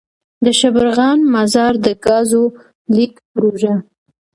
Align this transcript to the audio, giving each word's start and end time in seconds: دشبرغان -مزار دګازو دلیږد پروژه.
دشبرغان 0.45 1.17
-مزار 1.33 1.73
دګازو 1.85 2.43
دلیږد 2.91 3.15
پروژه. 3.33 3.73